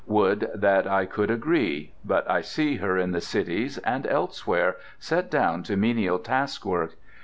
[0.07, 5.29] Would that I could agree; but I see her in the cities and everywhere, set
[5.29, 6.95] down to menial taskwork.